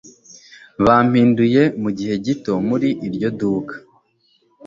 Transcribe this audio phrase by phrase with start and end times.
[0.85, 3.75] Bampinduye mugihe gito muri iryo duka